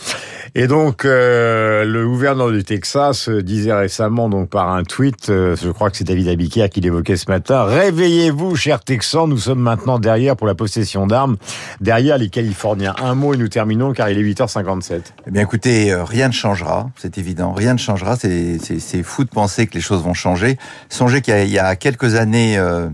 Et 0.53 0.67
donc, 0.67 1.05
euh, 1.05 1.85
le 1.85 2.07
gouverneur 2.07 2.51
du 2.51 2.63
Texas 2.63 3.27
disait 3.27 3.73
récemment, 3.73 4.29
donc 4.29 4.52
par 4.53 4.69
un 4.69 4.83
tweet, 4.83 5.29
euh, 5.29 5.55
je 5.59 5.71
crois 5.71 5.89
que 5.89 5.97
c'est 5.97 6.03
David 6.03 6.27
Abiquière 6.27 6.69
qui 6.69 6.79
l'évoquait 6.79 7.17
ce 7.17 7.25
matin, 7.27 7.63
réveillez-vous, 7.63 8.55
chers 8.55 8.81
Texans, 8.81 9.27
nous 9.27 9.39
sommes 9.39 9.59
maintenant 9.59 9.97
derrière 9.97 10.35
pour 10.35 10.45
la 10.45 10.53
possession 10.53 11.07
d'armes, 11.07 11.37
derrière 11.81 12.19
les 12.19 12.29
Californiens. 12.29 12.93
Un 13.01 13.15
mot 13.15 13.33
et 13.33 13.37
nous 13.37 13.47
terminons 13.47 13.93
car 13.93 14.11
il 14.11 14.17
est 14.19 14.21
8h57. 14.21 15.01
Eh 15.25 15.31
bien 15.31 15.41
écoutez, 15.41 15.91
euh, 15.91 16.03
rien 16.03 16.27
ne 16.27 16.33
changera, 16.33 16.91
c'est 16.97 17.17
évident, 17.17 17.51
rien 17.51 17.73
ne 17.73 17.79
changera, 17.79 18.15
c'est 18.15 19.03
fou 19.03 19.23
de 19.23 19.29
penser 19.29 19.65
que 19.65 19.73
les 19.73 19.81
choses 19.81 20.03
vont 20.03 20.13
changer. 20.13 20.59
Songez 20.87 21.21
qu'il 21.21 21.49
y, 21.49 21.57
a 21.57 21.75
quelques 21.75 22.13
années... 22.13 22.55
Euh, 22.59 22.89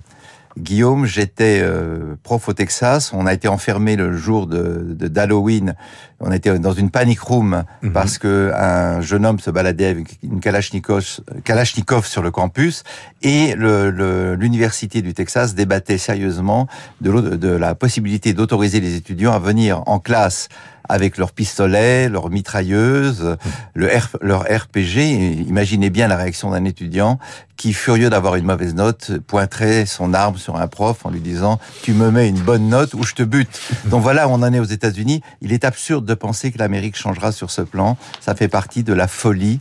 Guillaume, 0.59 1.05
j'étais 1.05 1.61
euh, 1.61 2.15
prof 2.23 2.49
au 2.49 2.53
Texas. 2.53 3.11
On 3.13 3.25
a 3.25 3.33
été 3.33 3.47
enfermé 3.47 3.95
le 3.95 4.15
jour 4.15 4.45
de 4.45 4.95
d'Halloween. 5.07 5.75
On 6.19 6.31
était 6.31 6.59
dans 6.59 6.73
une 6.73 6.91
panic 6.91 7.19
room 7.21 7.63
mhm. 7.81 7.93
parce 7.93 8.17
que 8.17 8.51
un 8.53 9.01
jeune 9.01 9.25
homme 9.25 9.39
se 9.39 9.49
baladait 9.49 9.85
avec 9.85 10.19
une 10.21 10.41
Kalachnikov, 10.41 11.21
Kalachnikov 11.45 12.05
sur 12.05 12.21
le 12.21 12.31
campus 12.31 12.83
et 13.21 13.55
l'université 13.55 15.01
du 15.01 15.13
Texas 15.13 15.55
débattait 15.55 15.97
sérieusement 15.97 16.67
de, 16.99 17.11
de 17.35 17.49
la 17.49 17.73
possibilité 17.75 18.33
d'autoriser 18.33 18.81
les 18.81 18.95
étudiants 18.95 19.33
à 19.33 19.39
venir 19.39 19.83
en 19.85 19.99
classe 19.99 20.49
avec 20.89 21.17
leurs 21.17 21.31
pistolets, 21.31 22.09
leurs 22.09 22.29
mitrailleuses, 22.29 23.37
le 23.75 23.89
leur 24.21 24.41
RPG. 24.41 25.47
imaginez 25.47 25.89
bien 25.89 26.07
la 26.07 26.17
réaction 26.17 26.51
d'un 26.51 26.65
étudiant 26.65 27.19
qui, 27.59 27.73
furieux 27.73 28.09
d'avoir 28.09 28.35
une 28.35 28.45
mauvaise 28.45 28.73
note, 28.73 29.11
pointerait 29.27 29.85
son 29.85 30.13
arme 30.13 30.37
sur 30.37 30.55
un 30.55 30.67
prof 30.67 31.05
en 31.05 31.09
lui 31.09 31.19
disant 31.19 31.59
«tu 31.83 31.91
me 31.91 32.09
mets 32.09 32.29
une 32.29 32.39
bonne 32.39 32.69
note 32.69 32.93
ou 32.93 33.03
je 33.03 33.13
te 33.13 33.21
bute». 33.21 33.59
Donc 33.85 34.01
voilà, 34.01 34.29
on 34.29 34.35
en 34.35 34.53
est 34.53 34.59
aux 34.59 34.63
États-Unis. 34.63 35.21
Il 35.41 35.51
est 35.51 35.65
absurde 35.65 36.05
de 36.05 36.13
penser 36.13 36.53
que 36.53 36.57
l'Amérique 36.57 36.95
changera 36.95 37.33
sur 37.33 37.51
ce 37.51 37.61
plan. 37.61 37.97
Ça 38.21 38.33
fait 38.33 38.47
partie 38.47 38.83
de 38.83 38.93
la 38.93 39.09
folie 39.09 39.59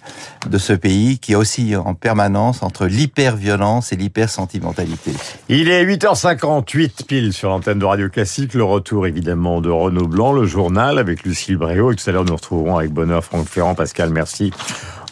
de 0.49 0.59
ce 0.59 0.73
pays 0.75 1.19
qui 1.19 1.33
est 1.33 1.35
aussi 1.35 1.75
en 1.75 1.95
permanence 1.95 2.63
entre 2.63 2.87
l'hyper-violence 2.87 3.93
et 3.93 3.97
l'hyper-sentimentalité. 3.97 5.11
Il 5.49 5.69
est 5.69 5.85
8h58 5.85 7.05
pile 7.05 7.33
sur 7.33 7.49
l'antenne 7.49 7.81
de 7.81 7.85
Radio 7.85 8.09
Classique. 8.09 8.55
Le 8.55 8.63
retour 8.63 9.09
évidemment 9.09 9.61
de 9.61 9.71
Renaud 9.71 10.07
Blanc, 10.07 10.33
le 10.33 10.47
journal 10.47 11.01
avec 11.01 11.18
Lucille 11.25 11.57
Bréau. 11.57 11.93
Et 11.93 11.97
tout 11.97 12.09
à 12.09 12.13
l'heure, 12.13 12.25
nous 12.25 12.35
retrouverons 12.35 12.79
avec 12.79 12.93
bonheur 12.93 13.25
Franck 13.25 13.47
Ferrand. 13.47 13.75
Pascal, 13.75 14.11
merci. 14.11 14.53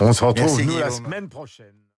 On 0.01 0.13
se 0.13 0.25
retrouve 0.25 0.63
nous, 0.63 0.79
la 0.79 0.91
semaine 0.91 1.29
prochaine. 1.29 1.75